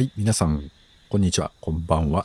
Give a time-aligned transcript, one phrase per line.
[0.00, 0.70] はい、皆さん、
[1.10, 2.24] こんにちは、こんばんは。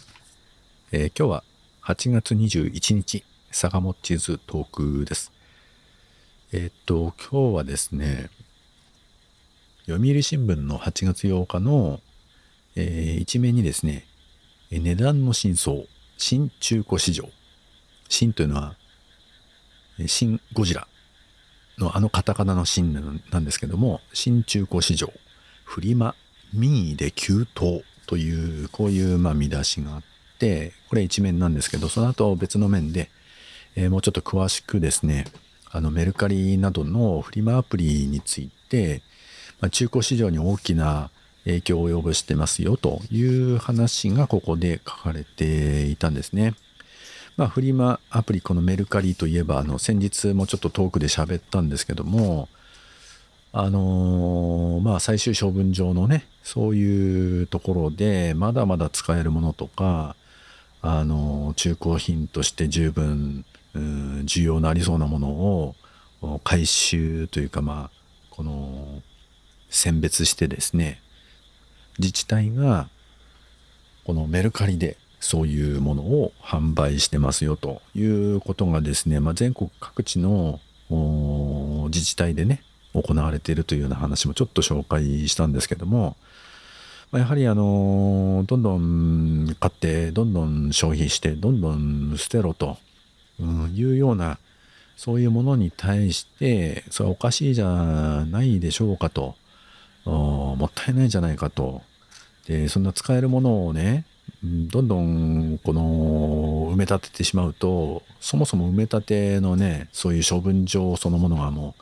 [0.94, 1.44] えー今日は
[1.84, 5.34] 8月21日、坂本地図トークです。
[6.54, 8.30] えーっと、今日はですね、
[9.88, 12.00] 読売新聞の8月8日の、
[12.78, 14.06] えー一面にですね、
[14.72, 15.82] え値段の真相、
[16.18, 17.28] 新中古市場。
[18.08, 18.78] 新というのは、
[20.08, 20.88] 新ゴジラ
[21.78, 22.94] のあのカタカナの新
[23.32, 25.12] なんですけども、新中古市場、
[25.66, 26.16] フリマ
[26.56, 30.02] 民意で急騰という、こういうま見出しがあっ
[30.40, 33.10] て、これ一面なんですけど、その後別の面で、
[33.76, 35.26] えーもうちょっと詳しくですね、
[35.72, 39.02] あのメルカリなどのフリマアプリについて、
[39.60, 41.12] まあ、中古市場に大きな
[41.44, 46.56] 影響を及ぼしてますよという話がここで書かれていたんですね。
[47.38, 52.48] まあ、フリマアプリ、このメルカリといえば、あの、先日もちょっとトークで喋ったんですけども、
[53.58, 60.18] あのーまあ、最終処分場のね、そういうところで、まだまだ使えるものとか、
[60.82, 65.76] あのー中古品として十分、うん需要のありそうなものを
[66.44, 67.98] 回収というか、まあ、
[68.30, 69.02] この、
[69.70, 71.00] 選別してですね、
[71.98, 72.90] 自治体が、
[74.04, 80.60] このメルカリでそういうものを販売してますよということがですね、まあ、全国各地の
[81.88, 82.62] 自治体でね、
[83.02, 86.16] 行われているというような話もちょっと紹介したんですけども、
[87.12, 92.78] まやはりあの、どんどん買って、どんどん消費して、どんどん捨てろと、
[93.74, 94.38] いうような、
[94.98, 99.36] そういうものに対して、それはおかしいじゃないでしょうかと、
[100.06, 101.82] もったいないじゃないかと。
[102.48, 104.06] で、そんな使えるものをね、
[104.44, 111.82] どんどんこの埋め立ててしまうと、そもそも埋め立てのね、そういう処分場そのものがもう、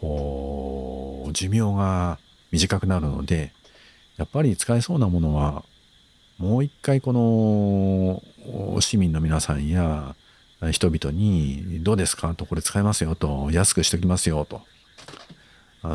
[0.00, 2.18] こう、寿命が
[2.52, 3.52] 短くなるので、
[4.16, 5.64] やっぱり使えそうなものは、
[6.38, 8.22] もう一回この
[8.80, 10.14] 市民の皆さんや
[10.70, 12.34] 人々に、どうですか？
[12.34, 14.62] と、これ使えますよと、安くしときますよと。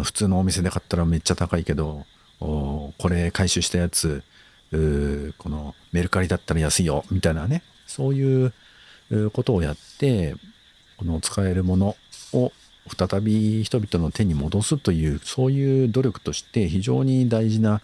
[0.04, 2.06] 普通のお店で買ったらめっちゃ高いけど、
[2.40, 4.24] これ回収したやつ、
[4.72, 8.54] このメルカリだったら安いよ、みたいなね、そういう
[9.34, 10.36] ことをやって、
[10.98, 11.96] この使えるもの
[12.34, 12.52] を
[12.88, 17.82] 再び人々の手に戻すという、そういう努力として非常に大事な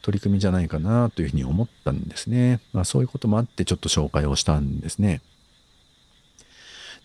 [0.00, 2.60] 取り組みじゃないかなというふうに思ったんですね。
[2.72, 5.20] まあそういうこともあってちょっと紹介をしたんですね。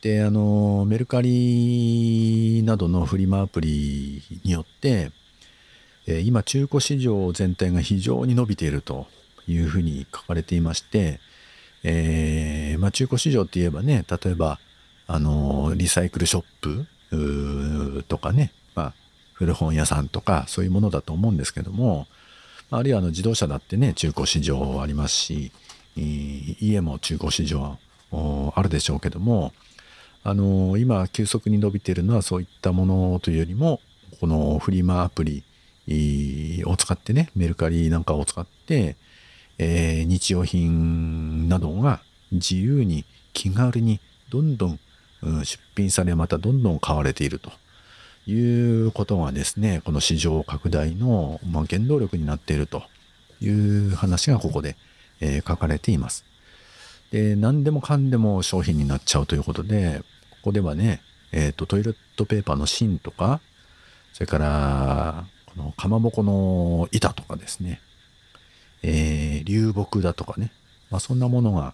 [0.02, 5.12] で、あの、メルカリなどのフリマアプリによって、
[6.24, 9.08] 今中古市場全体が非常に伸びていると
[9.48, 11.20] いうふうに書かれていまして、
[11.84, 14.60] えーまあ、中古市場って言えばね例えば
[15.06, 16.86] あのリサイクルショップ
[18.08, 18.94] とかね、まあ、
[19.34, 22.08] 古本屋さんとかそういうものだと思うんですけども。
[22.70, 25.54] あるいはあの自動車だってね中古市場ありますし
[25.96, 27.78] 家も中古市場
[28.12, 29.54] あるでしょうけども。
[30.24, 33.80] あの今急速に伸びているのはそういったものというよりも
[34.20, 35.44] このフリマアプリ
[36.66, 38.98] を使ってねメルカリなんかを使って、
[39.58, 42.02] えー日用品などが
[42.34, 44.80] 自由に気軽にどんどん、
[45.24, 47.52] うん出品されまたどんどん買われていると
[48.30, 52.84] いうことがですねこの市場拡大の、まあ、原動力になっていると
[53.42, 54.76] いう話がここで、
[55.22, 56.26] えー書かれています。
[57.12, 61.02] で何でもかんでも商品になっちゃうということでここではね、
[61.32, 63.40] えーとトイレットペーパーの芯とか
[64.14, 67.80] それからこのかまぼこの板とかですね、
[68.84, 70.52] えー流木だとかね、
[70.92, 71.74] まあ、そんなものが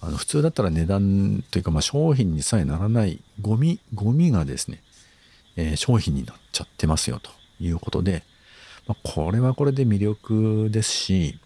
[0.00, 4.82] あの普通だったら値段というかまあ商品にさえならないゴミゴミがですね、
[5.56, 7.30] えー商品になっちゃってますよと
[7.60, 8.22] いうことで、
[8.86, 11.38] まあ、これはこれで魅力ですし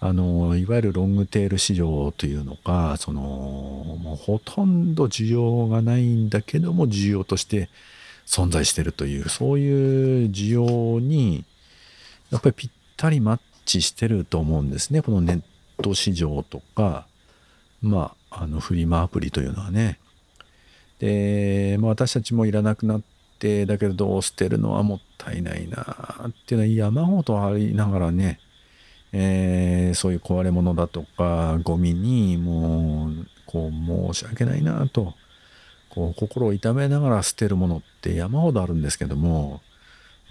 [0.00, 7.68] あのいわゆるロングテール市場というのかそのもうほとんど需要がないんだけども需要として
[8.26, 11.44] 存在してるというそういう需要に
[12.30, 15.02] やっぱりぴったりマッチしてると思うんですね。
[15.02, 15.42] このネッ
[15.82, 17.06] ト市場とか
[17.82, 19.98] まああのフリマアプリというのはね。
[20.98, 23.02] で、まあ、私たちもいらなくなっ
[23.38, 28.40] てだけど捨てるのはもったいないなっていうのは山ほどありながらね。
[29.12, 35.14] えーそういう壊れ物だとかゴミにもうこう申し訳ないなと。
[35.90, 39.60] こう心を痛めながら捨てるものって山ほどあるんですけども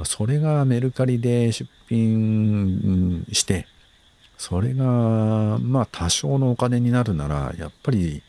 [0.04, 3.68] それがメルカリで出品して
[4.38, 4.86] それが
[5.60, 8.22] まあ多少のお金になるならやっぱり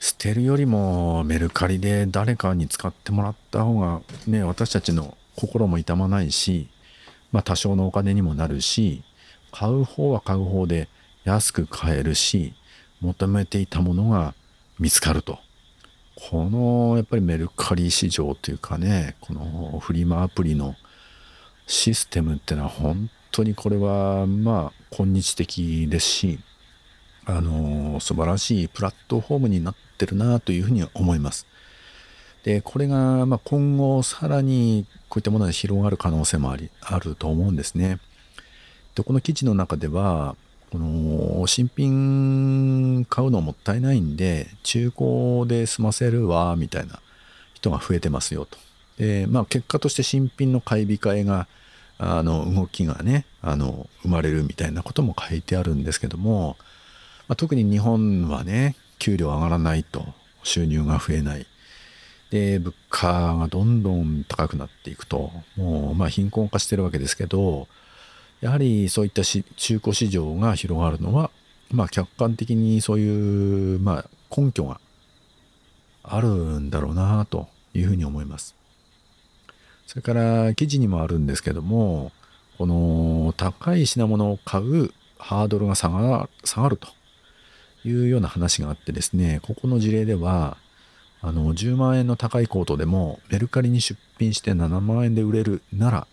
[0.00, 6.68] 捨てるよりもメルカリで誰かに使ってもらった方がね私たちの心も痛まないし
[7.30, 9.04] まあ多少のお金にもなるし
[9.52, 10.88] 買う方は買う方で
[11.24, 12.54] 安く買えるし
[13.00, 14.34] 求めていたものが
[14.78, 15.38] 見つかると。
[16.14, 20.76] このやっぱりメルカリ市場というかねこのフリマアプリの
[21.66, 26.38] システムってのは本当にこれはまあ今日的ですし
[27.24, 31.46] あの素晴らしいプラットフォームになってるなというふうに思います。
[32.44, 38.00] でこれがま今後さらにこういったものが広がる可能性もありあると思うんですね。
[38.94, 40.36] でこの記事の中では
[40.70, 47.00] この新品買うのもったいないんで中古で済ませるわみたいな
[47.54, 48.58] 人が増えてますよと。
[48.98, 51.46] でまあ結果として新品の買い控えが
[52.04, 56.56] あの動きがねあの生まれるみたいなことも書いてあるんですけども、
[57.28, 60.04] まあ、特に日本はね給料上がらないと
[60.42, 61.46] 収入が増えない
[62.30, 67.68] で物価がどんどん高くなっていくともうまあ貧困化してるわけですけど
[68.40, 69.44] やはりそういった中
[69.78, 71.30] 古市場が広がるのは
[71.70, 74.04] まあ客観的にそういうまあ
[74.36, 74.80] 根拠が
[76.02, 78.61] あるんだろうなというふうに思います。
[79.86, 82.12] それから記事にもあるんですけども、
[82.58, 86.28] この高い品物を買うハードルが下が
[86.68, 86.88] ると
[87.84, 90.56] いうような話があってですね、ここの事例では、
[91.20, 96.06] あの、10万円の高いコートでもメルカリに出品して7万円で売れるなら、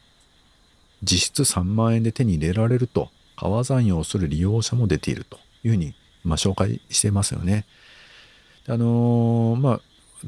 [1.03, 7.65] 実質3万円で手に入れられると、川残用する利用者も出ているというふうに、まあ、紹介してますよね。
[8.67, 9.81] あのー、まあ、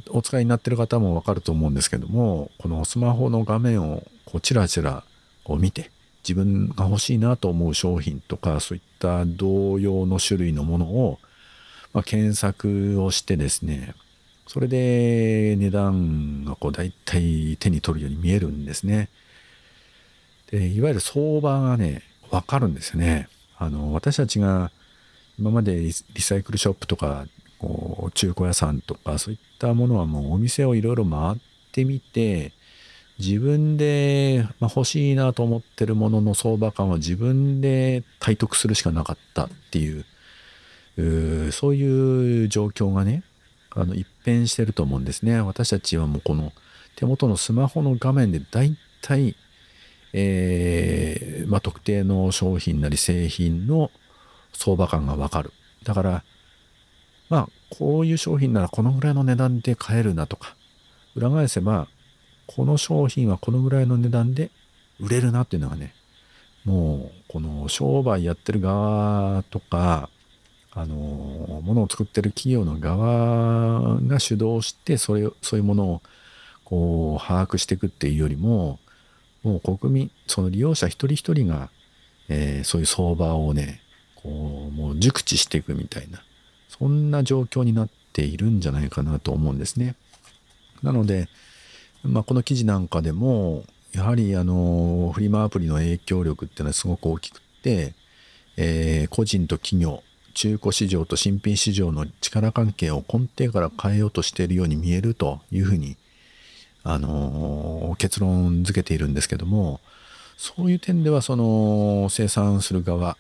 [0.10, 5.04] お使いになってる方もわかると思うんですけどもこのスマホの画面をこうチラチラ
[5.44, 5.92] こう見て
[6.24, 11.20] 自分が欲しいなと思う商品とかそういった同様の種類のものを、
[11.94, 13.96] まあ、検索をしてですね
[14.48, 19.08] それで値段がこう大体手に取るように見えるんですね。
[20.52, 23.30] でいわゆる相場がねわかるんですよね。
[23.58, 24.72] あの私たちが
[25.40, 27.26] 今までリサイクルショップとか
[28.14, 31.38] 中古屋さんとかそういったものはもうお店をいろいろ回っ
[31.72, 32.54] てみて
[33.20, 43.24] 自分で欲しいなと思ってるものの相場感は自分で体得するしかなかったっていうそういう状況がね
[43.70, 45.40] あの一変してると思うんですね。
[45.40, 46.52] 私たちはもうこの
[46.96, 49.36] 手元のスマホの画面で大体、
[50.14, 53.92] えーまあ、特定の商品なり製品の
[54.52, 55.54] 相場感がわかる。
[55.84, 56.24] だから
[57.32, 60.54] まあ、こういう商品ならこのぐらいの値段で買えるなとか、
[61.16, 61.88] 裏返せば、
[62.46, 64.52] この商品はこのぐらいの値段で
[65.00, 65.94] 売れるなっていうのがね、
[66.66, 70.10] もう、この商売やってる側とか、
[70.74, 76.02] あの、ものを作ってる企業の側が主導して、それ、そういうものを、
[76.66, 78.78] こう、把握していくっていうよりも、
[79.42, 81.70] もう国民、その利用者一人一人が、
[82.28, 83.82] えー、そういう相場をね、
[84.16, 86.22] こう、もう熟知していくみたいな、
[86.80, 89.96] そんな状況になっているんじゃないかなと思うんですね。
[90.82, 91.28] なので、
[92.04, 97.94] まあ、この記事なんかでも、やはりあの、フリマアプリの影響力っていうのはすごく大きくて、
[98.56, 100.02] えー、個人と企業、
[100.34, 105.98] 中古市場と新品市場の力関係を根底から変えようとしているように見えるというふうに、
[106.84, 109.82] あの、結論付けているんですけども、
[110.38, 113.18] そういう点ではその生産する側、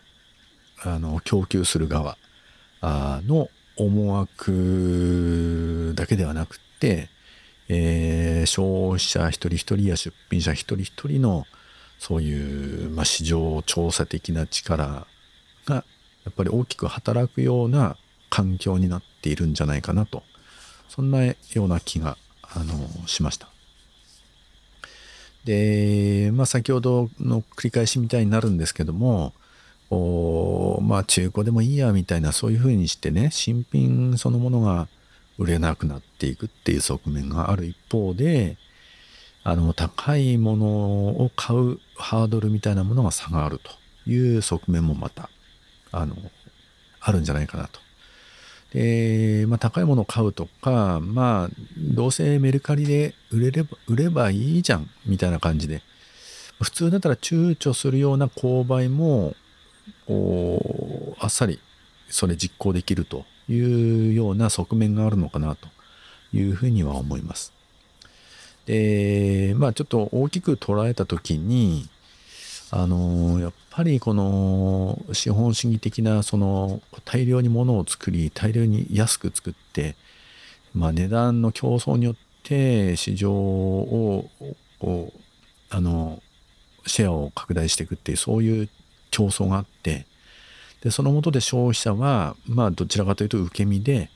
[0.83, 2.17] あの、供給する側、
[2.81, 7.09] あの思惑だけではなくて、
[7.69, 11.45] えー、消費者一人一人や出品者一人一人の
[11.99, 15.05] そういう、まあ、市場調査的な力
[15.65, 15.83] がや
[16.29, 17.95] っぱり大きく働くような
[18.29, 20.23] 環境になっているんじゃないかなと
[20.89, 23.47] そんなような気があのしました。
[25.45, 29.33] で、まあ、先ほどの繰り返しみたいになるんですけども
[30.81, 34.87] まあ中古でもいいやみたいなそういうふうにしてね新品そのものが
[35.37, 38.57] 売れなくなっていくっていう側面がある一方で
[39.43, 45.29] あの高いものを買うハードルみたいなものが下があるという側面もまた
[45.91, 46.15] あの
[46.99, 47.79] あるんじゃないかなと。
[48.73, 55.81] で、まあ、高いものを買うとか、まあ、どうせメルカリで売れれば、売ればいいじゃん、みたいな感じで、
[56.61, 59.35] 普通だったら躊躇するような購買も、
[60.07, 61.59] あっさり
[62.09, 65.67] それ実行できるというような側面があるのかなと
[66.33, 67.53] いうふうには思います。
[68.65, 71.89] でまあちょっと大きく捉えた時に
[72.69, 79.95] あのやっぱりこの資本主義的なその大量に物を作り大量に安く作って、
[80.73, 84.29] まあ、値段の競争によって市場を
[85.69, 86.21] あの
[86.85, 88.69] シェアを拡大していくっていうそういう
[89.11, 90.07] 競争があって
[90.81, 94.09] でそのもとで消費者はまあどちらかというと受け身で、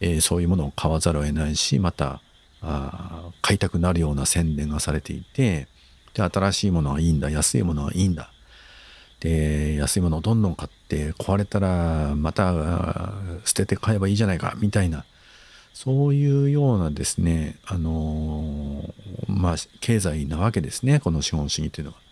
[0.00, 2.20] えー、そういうものを買わざるを得ないしまた
[2.60, 5.68] あ買いたくなるような宣伝がされていて
[6.14, 8.32] で新しいものはいいんだ安いものはいいんだ
[9.20, 13.12] で安いものをどんどん買って壊れたらまた
[13.44, 15.04] 捨てて買えばいいじゃないかみたいな
[15.72, 18.92] そういうようなですねあの
[19.28, 22.07] まあ経済なわけですねこの資本主義というのは。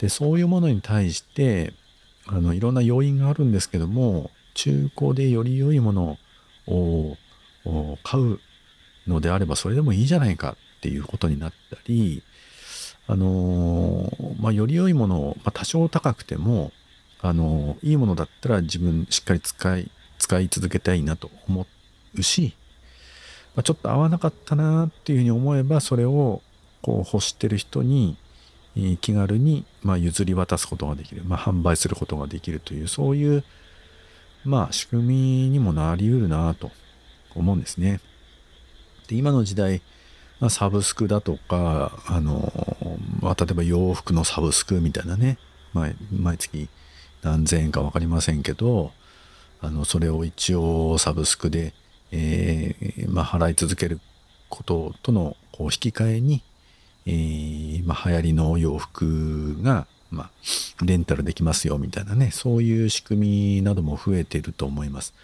[0.00, 1.72] でそういうものに対して
[2.26, 6.18] あのいろんな要因があるんですけども中古でより良いもの
[6.66, 7.16] を
[8.02, 8.40] 買う
[9.06, 12.22] のであればそれでもいいじゃないかっていうことになったり
[13.10, 16.70] あのー、まあ、より良いものを、まあ、多少高くても、
[17.20, 19.90] あのー、いいものだったら自分しっかり使い、
[20.20, 21.66] 使い続けたいなと思
[22.14, 22.54] うし、
[23.56, 26.40] まあ、ちょっと合わなかったなっていうふうに思えば、それを
[26.82, 28.16] こう欲してる人に
[29.00, 33.44] 気軽に、ま、譲り渡すことができる、まあ、販売することができるという、そういう、
[34.44, 36.70] まあ、仕組みにもなり得るなと
[37.34, 38.00] 思うんですね。
[39.08, 39.82] で、今の時代、
[40.38, 42.52] まあ、サブスクだとか、あの、
[43.20, 45.38] まあ、例えば洋服のサブスクみたいなね、
[45.72, 46.68] 毎毎月
[47.22, 48.92] 何千円か分かりませんけど、
[49.60, 51.74] あの、それを一応サブスクで、
[52.12, 54.00] えー、まあ、払い続ける
[54.48, 56.42] こととのこう引き換えに、
[57.06, 60.30] えー、ま、流行りの洋服が、まあ、
[60.84, 65.14] レンタルできますよみたいなね、そういう仕組みなども増えていると思います。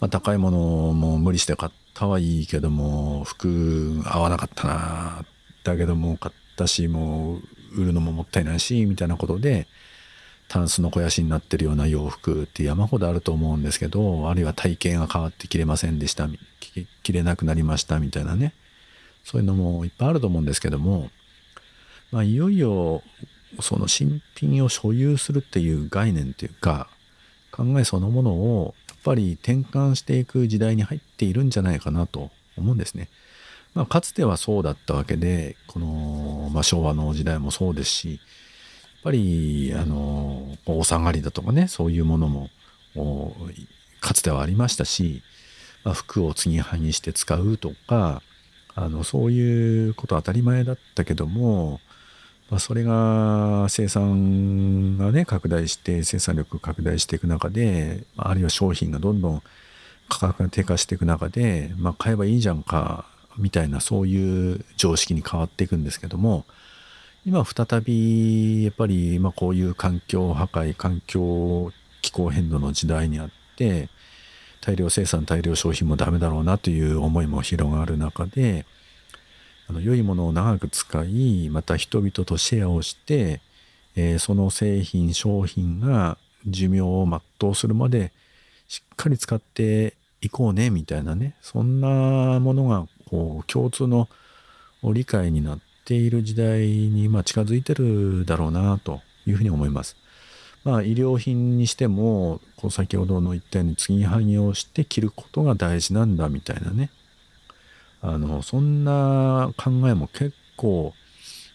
[0.00, 0.58] まあ、高いもの
[0.92, 5.24] も無理して買ったはいいけども、服合わなかったな。
[5.64, 9.66] だけども買ったし、もう売るのももったいないし、みたいなことで、
[10.48, 16.28] タンスの肥やしになってるような洋服って山ほどあると思うんですけど、あるいは体型が変わって着れませんでした、
[17.02, 18.52] 着れなくなりましたみたいなね。
[19.24, 21.10] そういうのもいっぱいあると思うんですけども、
[22.16, 23.02] まあいよいよ
[23.60, 26.88] その新品を所有するっていう概念っていうか、
[27.52, 33.10] 考えそのものをやっぱり転換していく時代に入っているんじゃないかなと思うんですね。
[33.74, 38.18] まあ、かつてはそうだったわけで、この、まあ、昭和の時代もそうですし、やっ
[39.02, 42.48] ぱり、あの、お下がりだとかね、そういうものも、
[44.00, 45.22] かつてはありましたし、
[45.84, 48.22] まあ、服を継ぎはぎして使うとか、
[48.74, 51.80] あの、そういうこと当たり前だったけども、
[52.50, 59.42] まあ、それが生産がね拡大して生産力拡大していく中であるいは商品がどんどん
[60.08, 66.44] 価格が低下していく中で、まあ、買えばいいじゃんかみたいなそういう常識に変わっていくんですけども
[67.26, 73.88] 今再びやっぱり、ま、こういう環境破壊環境気候変動の時代にあって
[74.60, 78.64] 大量生産大量消費もダメだろうなという思いも広がる中で
[79.68, 83.40] あの良いものを長く使いまた人々とシェアをして、
[83.96, 87.06] えー、その製品商品が寿命を
[87.40, 88.12] 全うするまで
[88.68, 94.08] しっかり使っていこうねみたいなねそんなものがこう共通の
[94.82, 99.96] 理解になっている時代にま近づいてるだろうなというふうに思います。
[100.64, 106.90] まあ、医療品にしてもこう先ほどの言ったように継ぎはぎをして着ることが大事なんだみたいなね
[108.02, 110.94] あのそんな考えも結構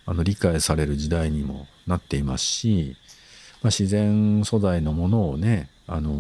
[0.06, 2.96] あの理解される時代にもなっていますし、
[3.62, 6.12] まあ、自然素材のものをね、あの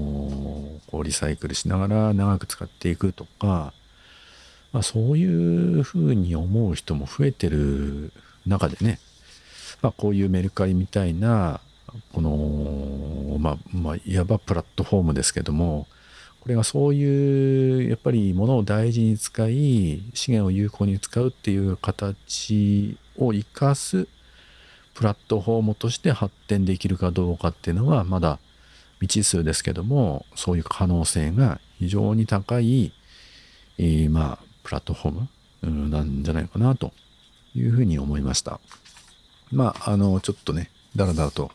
[0.87, 3.73] こうリサイクルしながら長く使っていくとか、
[4.71, 8.13] まあ、そういうふうに思う人も増えてる
[8.45, 8.99] 中でね、
[9.81, 11.61] まあ、こういうメルカリみたいな
[12.13, 15.87] この、まあ、まあ、いわばプラットフォームですけども、
[16.41, 24.07] これがそういうやっぱりものを大事に使い資源を有効に使うっていう形を生かす
[24.95, 28.39] プラットフォームとして発展できるかどうかっていうのはまだ
[28.99, 32.91] 未知数ですけどもそういう可能性が非常に高い、
[33.77, 36.91] えー、まあプラットフォームなんじゃないかなと
[37.55, 38.59] いうふうに思いました。
[39.51, 41.51] まああのちょっとねだらだらと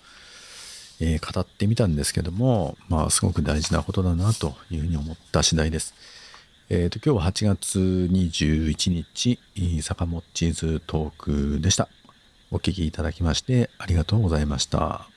[1.01, 5.95] えー、語ってみたんですけども、まあ、すごく大事なことだなというふうに思った次第です。
[6.69, 7.79] えっ、ー、と、今日は8月
[8.11, 9.39] 21日、
[9.83, 11.89] 坂本チーズトークでした。
[12.51, 15.16] お聴きいただきましてありがとうございました。